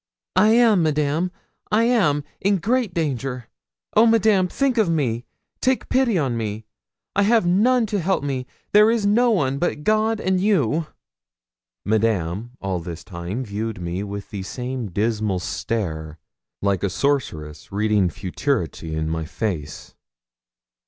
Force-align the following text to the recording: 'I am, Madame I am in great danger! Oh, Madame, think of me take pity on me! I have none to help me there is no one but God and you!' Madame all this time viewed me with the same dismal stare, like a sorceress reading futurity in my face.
'I 0.35 0.47
am, 0.53 0.81
Madame 0.81 1.31
I 1.71 1.83
am 1.83 2.23
in 2.39 2.57
great 2.57 2.91
danger! 2.91 3.45
Oh, 3.95 4.07
Madame, 4.07 4.47
think 4.47 4.79
of 4.79 4.89
me 4.89 5.25
take 5.61 5.89
pity 5.89 6.17
on 6.17 6.35
me! 6.35 6.65
I 7.15 7.21
have 7.21 7.45
none 7.45 7.85
to 7.85 7.99
help 8.01 8.23
me 8.23 8.47
there 8.71 8.89
is 8.89 9.05
no 9.05 9.29
one 9.29 9.59
but 9.59 9.83
God 9.83 10.19
and 10.19 10.39
you!' 10.41 10.87
Madame 11.85 12.53
all 12.59 12.79
this 12.79 13.03
time 13.03 13.43
viewed 13.45 13.79
me 13.79 14.01
with 14.01 14.31
the 14.31 14.41
same 14.41 14.89
dismal 14.89 15.37
stare, 15.37 16.17
like 16.63 16.81
a 16.81 16.89
sorceress 16.89 17.71
reading 17.71 18.09
futurity 18.09 18.95
in 18.95 19.07
my 19.07 19.23
face. 19.25 19.93